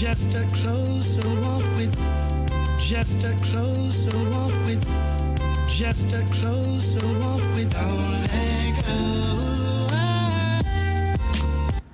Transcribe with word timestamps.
Just 0.00 0.34
a 0.34 0.46
closer 0.46 1.28
walk 1.42 1.62
with, 1.76 1.94
just 2.78 3.22
a 3.22 3.36
closer 3.42 4.16
walk 4.30 4.54
with, 4.64 4.82
just 5.68 6.14
a 6.14 6.24
closer 6.32 7.06
walk 7.18 7.42
with 7.54 7.70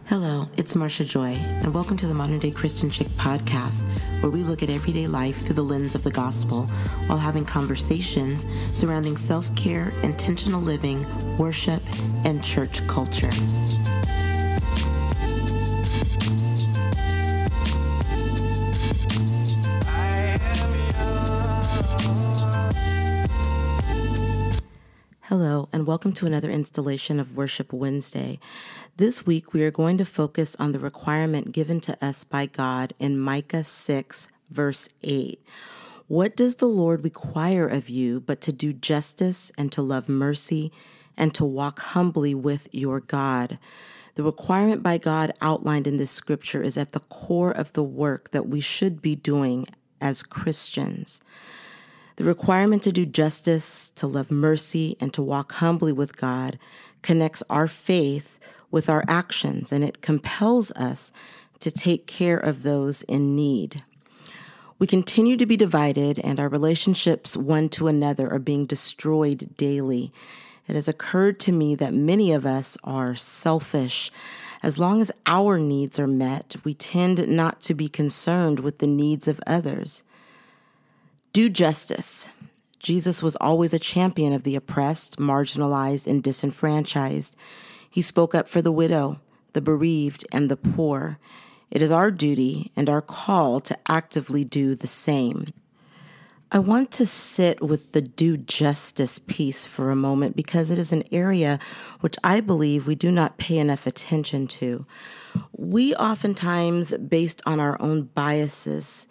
Hello, 0.05 0.49
it's 0.57 0.77
Marcia 0.77 1.05
Joy, 1.05 1.37
and 1.65 1.75
welcome 1.75 1.97
to 1.97 2.07
the 2.07 2.15
Modern 2.15 2.39
Day 2.39 2.53
Christian 2.53 2.91
Chick 2.91 3.09
podcast, 3.17 3.83
where 4.23 4.31
we 4.31 4.45
look 4.45 4.63
at 4.63 4.71
everyday 4.71 5.09
life 5.09 5.45
through 5.45 5.57
the 5.57 5.65
lens 5.65 5.97
of 5.97 6.05
the 6.05 6.13
gospel 6.13 6.67
while 7.09 7.19
having 7.19 7.45
conversations 7.45 8.47
surrounding 8.73 9.17
self 9.17 9.53
care, 9.57 9.93
intentional 10.05 10.61
living, 10.61 11.05
worship, 11.39 11.83
and 12.25 12.45
church 12.45 12.87
culture. 12.87 13.33
Hello, 25.39 25.69
and 25.71 25.87
welcome 25.87 26.13
to 26.13 26.25
another 26.25 26.51
installation 26.51 27.21
of 27.21 27.37
Worship 27.37 27.71
Wednesday. 27.71 28.41
This 28.97 29.27
week, 29.27 29.53
we 29.53 29.65
are 29.65 29.71
going 29.71 29.99
to 29.99 30.07
focus 30.07 30.57
on 30.59 30.73
the 30.73 30.79
requirement 30.79 31.53
given 31.53 31.79
to 31.83 32.03
us 32.03 32.25
by 32.25 32.47
God 32.47 32.95
in 32.99 33.19
Micah 33.19 33.63
6, 33.63 34.29
verse 34.49 34.89
8. 35.03 35.39
What 36.09 36.37
does 36.37 36.57
the 36.57 36.67
Lord 36.67 37.05
require 37.05 37.69
of 37.69 37.91
you 37.91 38.19
but 38.19 38.41
to 38.41 38.51
do 38.51 38.73
justice 38.73 39.53
and 39.59 39.71
to 39.73 39.83
love 39.83 40.09
mercy 40.09 40.73
and 41.19 41.35
to 41.35 41.45
walk 41.45 41.81
humbly 41.81 42.35
with 42.35 42.71
your 42.73 43.01
God? 43.01 43.59
The 44.15 44.23
requirement 44.23 44.83
by 44.83 44.97
God 44.97 45.35
outlined 45.43 45.87
in 45.87 45.99
this 45.99 46.11
scripture 46.11 46.63
is 46.63 46.79
at 46.79 46.93
the 46.93 47.01
core 47.01 47.53
of 47.53 47.75
the 47.75 47.85
work 47.85 48.31
that 48.31 48.49
we 48.49 48.63
should 48.63 49.03
be 49.03 49.15
doing 49.15 49.67
as 50.01 50.23
Christians. 50.23 51.21
The 52.17 52.25
requirement 52.25 52.83
to 52.85 52.93
do 52.93 53.05
justice, 53.05 53.91
to 53.91 54.07
love 54.07 54.31
mercy, 54.31 54.97
and 55.01 55.13
to 55.15 55.23
walk 55.23 55.53
humbly 55.53 55.93
with 55.93 56.17
God 56.17 56.59
connects 57.03 57.43
our 57.51 57.69
faith 57.69 58.39
with 58.71 58.89
our 58.89 59.05
actions, 59.07 59.71
and 59.71 59.85
it 59.85 60.01
compels 60.01 60.73
us 60.73 61.13
to 61.61 61.71
take 61.71 62.07
care 62.07 62.39
of 62.39 62.63
those 62.63 63.03
in 63.03 63.37
need. 63.37 63.83
We 64.79 64.87
continue 64.87 65.37
to 65.37 65.47
be 65.47 65.57
divided, 65.57 66.19
and 66.19 66.41
our 66.41 66.49
relationships 66.49 67.37
one 67.37 67.69
to 67.71 67.87
another 67.87 68.31
are 68.33 68.39
being 68.39 68.67
destroyed 68.67 69.55
daily. 69.57 70.11
It 70.69 70.75
has 70.75 70.89
occurred 70.89 71.39
to 71.41 71.53
me 71.53 71.75
that 71.77 71.95
many 71.95 72.33
of 72.33 72.45
us 72.45 72.77
are 72.83 73.15
selfish. 73.15 74.11
As 74.63 74.79
long 74.79 75.01
as 75.01 75.13
our 75.27 75.59
needs 75.59 75.99
are 75.99 76.07
met, 76.07 76.57
we 76.65 76.75
tend 76.75 77.27
not 77.29 77.61
to 77.63 77.75
be 77.75 77.89
concerned 77.89 78.61
with 78.61 78.79
the 78.79 78.87
needs 78.87 79.29
of 79.29 79.41
others. 79.47 80.03
Do 81.37 81.51
justice. 81.51 82.31
Jesus 82.79 83.23
was 83.23 83.37
always 83.37 83.75
a 83.75 83.79
champion 83.79 84.33
of 84.33 84.43
the 84.43 84.57
oppressed, 84.57 85.19
marginalized, 85.19 86.07
and 86.07 86.23
disenfranchised. 86.23 87.37
He 87.91 88.01
spoke 88.01 88.35
up 88.35 88.49
for 88.49 88.63
the 88.63 88.73
widow, 88.73 89.21
the 89.53 89.61
bereaved, 89.61 90.25
and 90.33 90.51
the 90.51 90.57
poor. 90.57 91.19
It 91.71 91.83
is 91.83 91.93
our 91.93 92.11
duty 92.11 92.73
and 92.75 92.89
our 92.89 93.03
call 93.03 93.61
to 93.61 93.77
actively 93.87 94.45
do 94.45 94.75
the 94.75 94.87
same. 94.87 95.53
I 96.51 96.59
want 96.59 96.91
to 96.93 97.05
sit 97.05 97.61
with 97.61 97.93
the 97.93 98.01
do 98.01 98.39
justice 98.39 99.19
piece 99.19 99.67
for 99.67 99.91
a 99.91 99.95
moment 99.95 100.37
because 100.37 100.71
it 100.71 100.79
is 100.79 100.91
an 100.91 101.05
area 101.13 101.59
which 102.01 102.17
I 102.25 102.41
believe 102.41 102.87
we 102.87 102.95
do 102.95 103.13
not 103.13 103.37
pay 103.37 103.59
enough 103.59 103.87
attention 103.87 104.47
to. 104.47 104.87
We 105.53 105.95
oftentimes, 105.97 106.95
based 106.97 107.43
on 107.45 107.61
our 107.61 107.79
own 107.79 108.05
biases, 108.05 109.07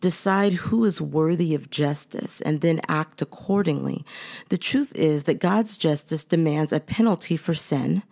decide 0.00 0.52
who 0.52 0.84
is 0.84 1.00
worthy 1.00 1.54
of 1.54 1.70
justice, 1.70 2.40
and 2.40 2.60
then 2.60 2.80
act 2.88 3.22
accordingly. 3.22 4.04
The 4.50 4.58
truth 4.58 4.92
is 4.94 5.24
that 5.24 5.40
God's 5.40 5.76
justice 5.76 6.24
demands 6.24 6.72
a 6.72 6.80
penalty 6.80 7.36
for 7.36 7.54
sin, 7.54 8.02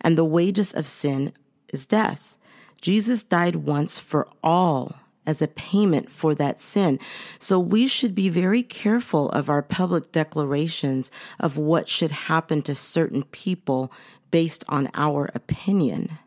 and 0.00 0.16
the 0.16 0.24
wages 0.24 0.74
of 0.74 0.86
sin 0.86 1.32
is 1.72 1.86
death. 1.86 2.36
Jesus 2.80 3.22
died 3.22 3.56
once 3.56 3.98
for 3.98 4.28
all 4.42 4.96
as 5.24 5.40
a 5.40 5.48
payment 5.48 6.10
for 6.10 6.34
that 6.34 6.60
sin. 6.60 6.98
So 7.38 7.58
we 7.58 7.86
should 7.86 8.14
be 8.14 8.28
very 8.28 8.62
careful 8.62 9.28
of 9.30 9.48
our 9.48 9.62
public 9.62 10.10
declarations 10.10 11.10
of 11.38 11.56
what 11.56 11.88
should 11.88 12.10
happen 12.10 12.62
to 12.62 12.74
certain 12.74 13.22
people 13.24 13.92
based 14.30 14.64
on 14.68 14.88
our 14.94 15.30
opinion. 15.34 16.18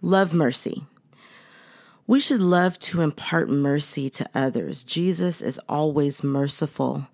Love 0.00 0.32
mercy. 0.32 0.86
We 2.08 2.20
should 2.20 2.40
love 2.40 2.78
to 2.78 3.02
impart 3.02 3.50
mercy 3.50 4.08
to 4.08 4.26
others. 4.34 4.82
Jesus 4.82 5.42
is 5.42 5.60
always 5.68 6.24
merciful. 6.24 7.06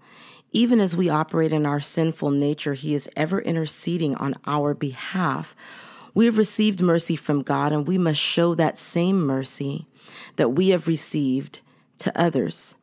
Even 0.52 0.78
as 0.78 0.96
we 0.96 1.08
operate 1.08 1.52
in 1.52 1.66
our 1.66 1.80
sinful 1.80 2.30
nature, 2.30 2.74
He 2.74 2.94
is 2.94 3.08
ever 3.16 3.40
interceding 3.40 4.14
on 4.14 4.36
our 4.46 4.72
behalf. 4.72 5.56
We 6.14 6.26
have 6.26 6.38
received 6.38 6.80
mercy 6.80 7.16
from 7.16 7.42
God, 7.42 7.72
and 7.72 7.88
we 7.88 7.98
must 7.98 8.20
show 8.20 8.54
that 8.54 8.78
same 8.78 9.20
mercy 9.20 9.88
that 10.36 10.50
we 10.50 10.68
have 10.68 10.86
received 10.86 11.58
to 11.98 12.16
others. 12.16 12.76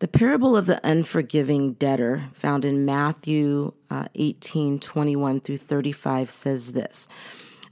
The 0.00 0.08
parable 0.08 0.58
of 0.58 0.66
the 0.66 0.78
unforgiving 0.86 1.72
debtor, 1.72 2.24
found 2.34 2.66
in 2.66 2.84
Matthew 2.84 3.72
uh, 3.88 4.08
18 4.14 4.78
21 4.78 5.40
through 5.40 5.56
35, 5.56 6.30
says 6.30 6.72
this. 6.72 7.08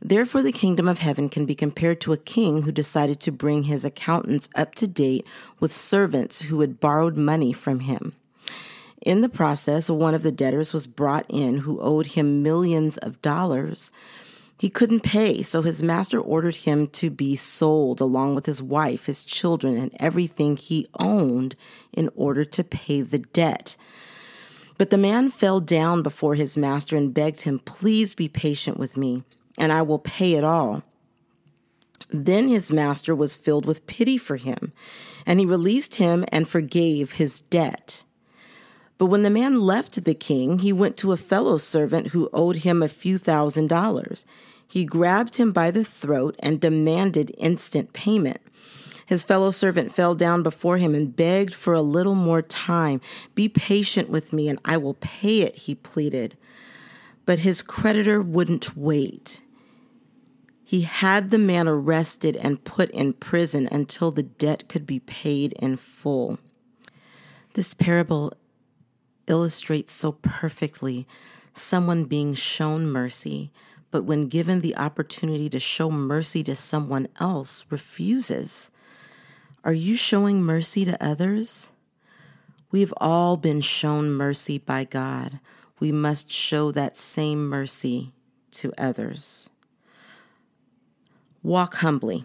Therefore, 0.06 0.42
the 0.42 0.52
kingdom 0.52 0.86
of 0.86 0.98
heaven 0.98 1.30
can 1.30 1.46
be 1.46 1.54
compared 1.54 1.98
to 2.02 2.12
a 2.12 2.18
king 2.18 2.62
who 2.62 2.72
decided 2.72 3.20
to 3.20 3.32
bring 3.32 3.62
his 3.62 3.86
accountants 3.86 4.50
up 4.54 4.74
to 4.74 4.86
date 4.86 5.26
with 5.60 5.72
servants 5.72 6.42
who 6.42 6.60
had 6.60 6.78
borrowed 6.78 7.16
money 7.16 7.54
from 7.54 7.80
him. 7.80 8.12
In 9.00 9.22
the 9.22 9.30
process, 9.30 9.88
one 9.88 10.12
of 10.14 10.22
the 10.22 10.30
debtors 10.30 10.74
was 10.74 10.86
brought 10.86 11.24
in 11.30 11.58
who 11.58 11.80
owed 11.80 12.08
him 12.08 12.42
millions 12.42 12.98
of 12.98 13.20
dollars. 13.22 13.90
He 14.58 14.68
couldn't 14.68 15.00
pay, 15.00 15.42
so 15.42 15.62
his 15.62 15.82
master 15.82 16.20
ordered 16.20 16.56
him 16.56 16.86
to 16.88 17.08
be 17.08 17.34
sold 17.34 18.02
along 18.02 18.34
with 18.34 18.44
his 18.44 18.60
wife, 18.60 19.06
his 19.06 19.24
children, 19.24 19.78
and 19.78 19.90
everything 19.98 20.58
he 20.58 20.86
owned 21.00 21.56
in 21.94 22.10
order 22.14 22.44
to 22.44 22.62
pay 22.62 23.00
the 23.00 23.18
debt. 23.18 23.78
But 24.76 24.90
the 24.90 24.98
man 24.98 25.30
fell 25.30 25.60
down 25.60 26.02
before 26.02 26.34
his 26.34 26.58
master 26.58 26.94
and 26.94 27.14
begged 27.14 27.42
him, 27.42 27.58
Please 27.60 28.14
be 28.14 28.28
patient 28.28 28.76
with 28.76 28.98
me 28.98 29.22
and 29.58 29.72
I 29.72 29.82
will 29.82 29.98
pay 29.98 30.34
it 30.34 30.44
all. 30.44 30.82
Then 32.10 32.48
his 32.48 32.70
master 32.70 33.14
was 33.14 33.34
filled 33.36 33.66
with 33.66 33.86
pity 33.86 34.18
for 34.18 34.36
him, 34.36 34.72
and 35.26 35.40
he 35.40 35.46
released 35.46 35.96
him 35.96 36.24
and 36.28 36.48
forgave 36.48 37.12
his 37.12 37.40
debt. 37.40 38.04
But 38.98 39.06
when 39.06 39.22
the 39.22 39.30
man 39.30 39.60
left 39.60 40.04
the 40.04 40.14
king, 40.14 40.60
he 40.60 40.72
went 40.72 40.96
to 40.98 41.12
a 41.12 41.16
fellow 41.16 41.58
servant 41.58 42.08
who 42.08 42.30
owed 42.32 42.58
him 42.58 42.82
a 42.82 42.88
few 42.88 43.18
thousand 43.18 43.68
dollars. 43.68 44.24
He 44.66 44.84
grabbed 44.84 45.36
him 45.36 45.52
by 45.52 45.70
the 45.70 45.84
throat 45.84 46.36
and 46.38 46.60
demanded 46.60 47.34
instant 47.38 47.92
payment. 47.92 48.40
His 49.06 49.24
fellow 49.24 49.50
servant 49.50 49.92
fell 49.92 50.14
down 50.14 50.42
before 50.42 50.78
him 50.78 50.94
and 50.94 51.14
begged 51.14 51.54
for 51.54 51.74
a 51.74 51.82
little 51.82 52.14
more 52.14 52.42
time. 52.42 53.00
Be 53.34 53.48
patient 53.48 54.08
with 54.08 54.32
me 54.32 54.48
and 54.48 54.58
I 54.64 54.76
will 54.78 54.94
pay 54.94 55.42
it, 55.42 55.56
he 55.56 55.74
pleaded. 55.74 56.36
But 57.26 57.40
his 57.40 57.62
creditor 57.62 58.20
wouldn't 58.20 58.76
wait. 58.76 59.42
He 60.62 60.82
had 60.82 61.30
the 61.30 61.38
man 61.38 61.68
arrested 61.68 62.36
and 62.36 62.64
put 62.64 62.90
in 62.90 63.12
prison 63.12 63.68
until 63.70 64.10
the 64.10 64.22
debt 64.22 64.68
could 64.68 64.86
be 64.86 65.00
paid 65.00 65.52
in 65.54 65.76
full. 65.76 66.38
This 67.54 67.74
parable 67.74 68.32
illustrates 69.26 69.92
so 69.92 70.12
perfectly 70.12 71.06
someone 71.52 72.04
being 72.04 72.34
shown 72.34 72.86
mercy, 72.86 73.52
but 73.90 74.04
when 74.04 74.26
given 74.26 74.60
the 74.60 74.76
opportunity 74.76 75.48
to 75.48 75.60
show 75.60 75.90
mercy 75.90 76.42
to 76.42 76.56
someone 76.56 77.06
else, 77.20 77.64
refuses. 77.70 78.70
Are 79.62 79.72
you 79.72 79.96
showing 79.96 80.42
mercy 80.42 80.84
to 80.84 81.02
others? 81.02 81.70
We've 82.70 82.92
all 82.96 83.36
been 83.36 83.60
shown 83.60 84.10
mercy 84.10 84.58
by 84.58 84.84
God. 84.84 85.38
We 85.80 85.92
must 85.92 86.30
show 86.30 86.70
that 86.72 86.96
same 86.96 87.48
mercy 87.48 88.12
to 88.52 88.72
others. 88.78 89.50
Walk 91.42 91.76
humbly. 91.76 92.24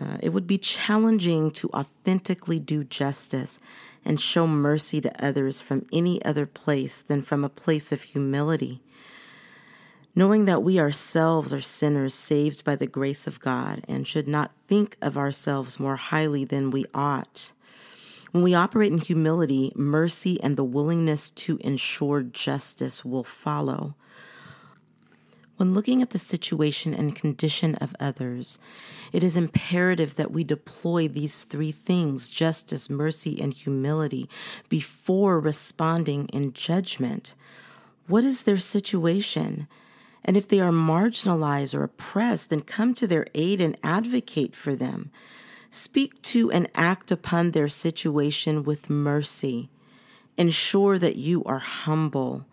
Uh, 0.00 0.16
it 0.22 0.30
would 0.30 0.46
be 0.46 0.58
challenging 0.58 1.50
to 1.50 1.68
authentically 1.70 2.58
do 2.58 2.84
justice 2.84 3.60
and 4.04 4.20
show 4.20 4.46
mercy 4.46 5.00
to 5.00 5.24
others 5.24 5.60
from 5.60 5.86
any 5.92 6.24
other 6.24 6.46
place 6.46 7.02
than 7.02 7.22
from 7.22 7.44
a 7.44 7.50
place 7.50 7.92
of 7.92 8.02
humility. 8.02 8.82
Knowing 10.14 10.44
that 10.46 10.62
we 10.62 10.78
ourselves 10.78 11.52
are 11.52 11.60
sinners 11.60 12.14
saved 12.14 12.64
by 12.64 12.74
the 12.74 12.86
grace 12.86 13.26
of 13.26 13.40
God 13.40 13.84
and 13.86 14.06
should 14.06 14.26
not 14.26 14.52
think 14.66 14.96
of 15.00 15.16
ourselves 15.16 15.78
more 15.78 15.96
highly 15.96 16.44
than 16.44 16.70
we 16.70 16.84
ought. 16.92 17.52
When 18.32 18.42
we 18.44 18.54
operate 18.54 18.92
in 18.92 18.98
humility, 18.98 19.72
mercy 19.74 20.40
and 20.42 20.56
the 20.56 20.64
willingness 20.64 21.30
to 21.30 21.58
ensure 21.62 22.22
justice 22.22 23.04
will 23.04 23.24
follow. 23.24 23.96
When 25.56 25.74
looking 25.74 26.00
at 26.00 26.10
the 26.10 26.18
situation 26.18 26.94
and 26.94 27.14
condition 27.14 27.74
of 27.74 27.94
others, 28.00 28.58
it 29.12 29.22
is 29.22 29.36
imperative 29.36 30.14
that 30.14 30.30
we 30.30 30.42
deploy 30.42 31.06
these 31.06 31.44
three 31.44 31.72
things 31.72 32.28
justice, 32.28 32.88
mercy, 32.88 33.38
and 33.38 33.52
humility 33.52 34.26
before 34.70 35.38
responding 35.38 36.28
in 36.28 36.54
judgment. 36.54 37.34
What 38.06 38.24
is 38.24 38.44
their 38.44 38.56
situation? 38.56 39.68
And 40.24 40.36
if 40.36 40.48
they 40.48 40.60
are 40.60 40.72
marginalized 40.72 41.74
or 41.74 41.84
oppressed, 41.84 42.48
then 42.48 42.62
come 42.62 42.94
to 42.94 43.06
their 43.06 43.26
aid 43.34 43.60
and 43.60 43.78
advocate 43.82 44.56
for 44.56 44.74
them. 44.74 45.10
Speak 45.70 46.20
to 46.22 46.50
and 46.50 46.68
act 46.74 47.12
upon 47.12 47.52
their 47.52 47.68
situation 47.68 48.64
with 48.64 48.90
mercy. 48.90 49.70
Ensure 50.36 50.98
that 50.98 51.16
you 51.16 51.44
are 51.44 51.60
humble. 51.60 52.44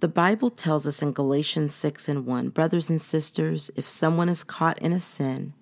The 0.00 0.08
Bible 0.08 0.50
tells 0.50 0.86
us 0.86 1.00
in 1.00 1.12
Galatians 1.12 1.74
6 1.74 2.08
and 2.08 2.26
1 2.26 2.50
Brothers 2.50 2.90
and 2.90 3.00
sisters, 3.00 3.70
if 3.76 3.88
someone 3.88 4.28
is 4.28 4.44
caught 4.44 4.78
in 4.78 4.92
a 4.92 5.00
sin, 5.00 5.54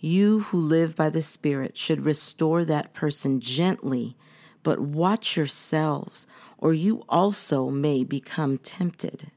you 0.00 0.40
who 0.40 0.58
live 0.58 0.96
by 0.96 1.08
the 1.08 1.22
Spirit 1.22 1.76
should 1.76 2.04
restore 2.04 2.64
that 2.64 2.94
person 2.94 3.38
gently, 3.38 4.16
but 4.62 4.80
watch 4.80 5.36
yourselves, 5.36 6.26
or 6.58 6.72
you 6.72 7.04
also 7.08 7.70
may 7.70 8.02
become 8.02 8.58
tempted. 8.58 9.30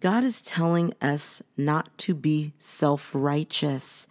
God 0.00 0.24
is 0.24 0.40
telling 0.40 0.94
us 1.02 1.42
not 1.56 1.96
to 1.98 2.14
be 2.14 2.54
self 2.60 3.14
righteous. 3.14 4.06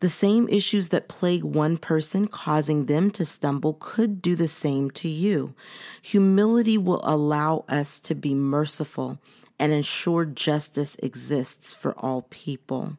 The 0.00 0.08
same 0.08 0.48
issues 0.48 0.90
that 0.90 1.08
plague 1.08 1.42
one 1.42 1.76
person, 1.76 2.28
causing 2.28 2.86
them 2.86 3.10
to 3.12 3.24
stumble, 3.24 3.76
could 3.80 4.22
do 4.22 4.36
the 4.36 4.46
same 4.46 4.92
to 4.92 5.08
you. 5.08 5.54
Humility 6.02 6.78
will 6.78 7.00
allow 7.02 7.64
us 7.68 7.98
to 8.00 8.14
be 8.14 8.32
merciful 8.32 9.18
and 9.58 9.72
ensure 9.72 10.24
justice 10.24 10.96
exists 11.02 11.74
for 11.74 11.94
all 11.98 12.22
people. 12.30 12.96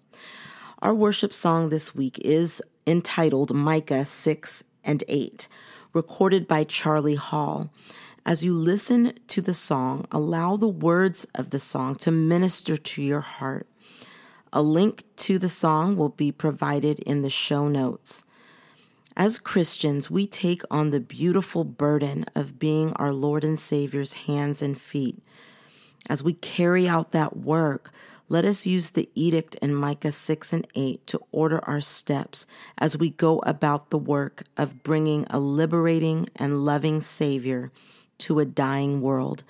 Our 0.81 0.93
worship 0.93 1.33
song 1.33 1.69
this 1.69 1.95
week 1.95 2.19
is 2.19 2.61
entitled 2.85 3.53
Micah 3.53 4.03
6 4.03 4.63
and 4.83 5.03
8, 5.07 5.47
recorded 5.93 6.47
by 6.49 6.65
Charlie 6.65 7.15
Hall. 7.15 7.69
As 8.25 8.43
you 8.43 8.53
listen 8.53 9.13
to 9.27 9.41
the 9.41 9.53
song, 9.53 10.05
allow 10.11 10.57
the 10.57 10.67
words 10.67 11.25
of 11.33 11.51
the 11.51 11.59
song 11.59 11.95
to 11.95 12.11
minister 12.11 12.75
to 12.75 13.01
your 13.01 13.21
heart. 13.21 13.67
A 14.51 14.63
link 14.63 15.03
to 15.17 15.37
the 15.37 15.49
song 15.49 15.95
will 15.95 16.09
be 16.09 16.31
provided 16.31 16.99
in 16.99 17.21
the 17.21 17.29
show 17.29 17.67
notes. 17.67 18.23
As 19.15 19.37
Christians, 19.37 20.09
we 20.09 20.25
take 20.25 20.63
on 20.71 20.89
the 20.89 20.99
beautiful 20.99 21.63
burden 21.63 22.25
of 22.33 22.57
being 22.57 22.91
our 22.93 23.13
Lord 23.13 23.43
and 23.43 23.59
Savior's 23.59 24.13
hands 24.13 24.61
and 24.61 24.79
feet. 24.79 25.21
As 26.09 26.23
we 26.23 26.33
carry 26.33 26.87
out 26.87 27.11
that 27.11 27.37
work, 27.37 27.91
let 28.27 28.45
us 28.45 28.65
use 28.65 28.91
the 28.91 29.09
edict 29.13 29.55
in 29.55 29.75
Micah 29.75 30.11
6 30.11 30.53
and 30.53 30.67
8 30.73 31.05
to 31.07 31.21
order 31.31 31.63
our 31.65 31.81
steps 31.81 32.47
as 32.77 32.97
we 32.97 33.09
go 33.09 33.39
about 33.39 33.89
the 33.89 33.97
work 33.97 34.43
of 34.55 34.81
bringing 34.81 35.27
a 35.29 35.39
liberating 35.39 36.27
and 36.35 36.65
loving 36.65 37.01
Savior 37.01 37.71
to 38.19 38.39
a 38.39 38.45
dying 38.45 39.01
world. 39.01 39.43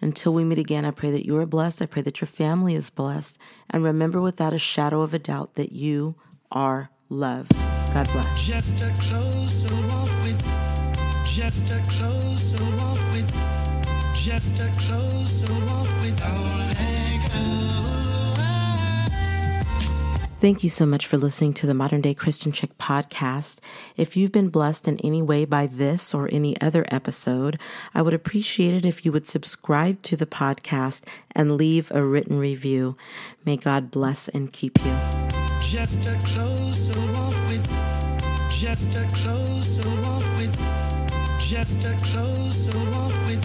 Until 0.00 0.34
we 0.34 0.44
meet 0.44 0.58
again, 0.58 0.84
I 0.84 0.90
pray 0.90 1.10
that 1.10 1.24
you 1.24 1.36
are 1.38 1.46
blessed. 1.46 1.82
I 1.82 1.86
pray 1.86 2.02
that 2.02 2.20
your 2.20 2.28
family 2.28 2.74
is 2.74 2.90
blessed. 2.90 3.38
And 3.70 3.82
remember 3.82 4.20
without 4.20 4.52
a 4.52 4.58
shadow 4.58 5.02
of 5.02 5.14
a 5.14 5.18
doubt 5.18 5.54
that 5.54 5.72
you 5.72 6.16
are 6.50 6.90
loved. 7.08 7.54
God 7.92 8.10
bless. 8.12 8.44
Just 8.44 8.80
a 8.80 8.92
closer 9.00 9.74
walk 9.88 10.10
with, 10.22 10.42
just 11.24 11.70
a 11.70 11.82
closer 11.88 12.62
walk 12.76 12.98
with, 13.12 13.32
just 14.14 14.58
a 14.58 14.70
closer 14.78 15.52
walk 15.66 15.88
with 16.00 16.20
Thank 20.44 20.62
you 20.62 20.68
so 20.68 20.84
much 20.84 21.06
for 21.06 21.16
listening 21.16 21.54
to 21.54 21.66
the 21.66 21.72
Modern 21.72 22.02
Day 22.02 22.12
Christian 22.12 22.52
Chick 22.52 22.76
podcast. 22.76 23.60
If 23.96 24.14
you've 24.14 24.30
been 24.30 24.50
blessed 24.50 24.86
in 24.86 24.98
any 25.02 25.22
way 25.22 25.46
by 25.46 25.66
this 25.66 26.12
or 26.12 26.28
any 26.30 26.60
other 26.60 26.84
episode, 26.88 27.58
I 27.94 28.02
would 28.02 28.12
appreciate 28.12 28.74
it 28.74 28.84
if 28.84 29.06
you 29.06 29.12
would 29.12 29.26
subscribe 29.26 30.02
to 30.02 30.18
the 30.18 30.26
podcast 30.26 31.00
and 31.34 31.56
leave 31.56 31.90
a 31.92 32.04
written 32.04 32.38
review. 32.38 32.94
May 33.46 33.56
God 33.56 33.90
bless 33.90 34.28
and 34.28 34.52
keep 34.52 34.76
you. 34.84 34.94
Just 35.62 36.04
a 36.04 36.18
closer 36.18 37.00
walk 37.14 37.48
with, 37.48 37.66
just 38.50 38.94
a 38.96 39.08
closer 39.14 39.88
walk 40.02 40.24
with, 40.36 40.54
just 41.40 41.82
a 41.86 41.96
closer 42.02 42.78
walk 42.90 43.14
with 43.24 43.44